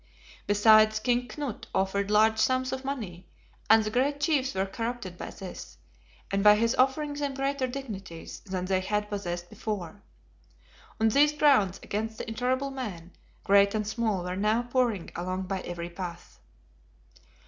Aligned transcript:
Besides, 0.47 0.99
King 0.99 1.27
Knut 1.27 1.65
offered 1.75 2.09
large 2.09 2.39
sums 2.39 2.73
of 2.73 2.83
money, 2.83 3.27
and 3.69 3.83
the 3.83 3.91
great 3.91 4.19
chiefs 4.19 4.55
were 4.55 4.65
corrupted 4.65 5.15
by 5.15 5.29
this, 5.29 5.77
and 6.31 6.43
by 6.43 6.55
his 6.55 6.73
offering 6.73 7.13
them 7.13 7.35
greater 7.35 7.67
dignities 7.67 8.39
than 8.39 8.65
they 8.65 8.79
had 8.79 9.09
possessed 9.11 9.47
before." 9.47 10.01
On 10.99 11.09
these 11.09 11.33
grounds, 11.33 11.79
against 11.83 12.17
the 12.17 12.27
intolerable 12.27 12.71
man, 12.71 13.11
great 13.43 13.75
and 13.75 13.85
small 13.85 14.23
were 14.23 14.35
now 14.35 14.63
pouring 14.63 15.11
along 15.15 15.43
by 15.43 15.59
every 15.61 15.91
path. 15.91 16.39